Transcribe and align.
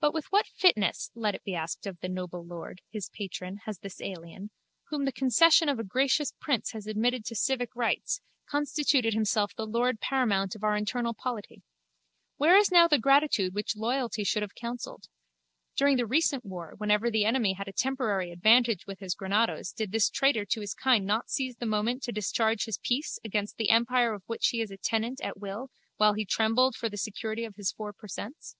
But 0.00 0.12
with 0.12 0.26
what 0.32 0.48
fitness, 0.48 1.12
let 1.14 1.36
it 1.36 1.44
be 1.44 1.54
asked 1.54 1.86
of 1.86 2.00
the 2.00 2.08
noble 2.08 2.44
lord, 2.44 2.82
his 2.90 3.10
patron, 3.10 3.58
has 3.58 3.78
this 3.78 4.00
alien, 4.00 4.50
whom 4.88 5.04
the 5.04 5.12
concession 5.12 5.68
of 5.68 5.78
a 5.78 5.84
gracious 5.84 6.32
prince 6.40 6.72
has 6.72 6.88
admitted 6.88 7.24
to 7.26 7.36
civic 7.36 7.70
rights, 7.76 8.20
constituted 8.46 9.14
himself 9.14 9.54
the 9.54 9.68
lord 9.68 10.00
paramount 10.00 10.56
of 10.56 10.64
our 10.64 10.74
internal 10.76 11.14
polity? 11.14 11.62
Where 12.38 12.56
is 12.56 12.72
now 12.72 12.88
that 12.88 13.02
gratitude 13.02 13.54
which 13.54 13.76
loyalty 13.76 14.24
should 14.24 14.42
have 14.42 14.56
counselled? 14.56 15.06
During 15.76 15.96
the 15.96 16.06
recent 16.08 16.44
war 16.44 16.74
whenever 16.78 17.08
the 17.08 17.24
enemy 17.24 17.52
had 17.52 17.68
a 17.68 17.72
temporary 17.72 18.32
advantage 18.32 18.84
with 18.88 18.98
his 18.98 19.14
granados 19.14 19.70
did 19.70 19.92
this 19.92 20.10
traitor 20.10 20.44
to 20.46 20.60
his 20.60 20.74
kind 20.74 21.06
not 21.06 21.30
seize 21.30 21.54
that 21.54 21.66
moment 21.66 22.02
to 22.02 22.10
discharge 22.10 22.64
his 22.64 22.78
piece 22.78 23.20
against 23.22 23.58
the 23.58 23.70
empire 23.70 24.12
of 24.12 24.24
which 24.26 24.48
he 24.48 24.60
is 24.60 24.72
a 24.72 24.76
tenant 24.76 25.20
at 25.20 25.38
will 25.38 25.70
while 25.98 26.14
he 26.14 26.24
trembled 26.24 26.74
for 26.74 26.88
the 26.88 26.96
security 26.96 27.44
of 27.44 27.54
his 27.54 27.70
four 27.70 27.92
per 27.92 28.08
cents? 28.08 28.56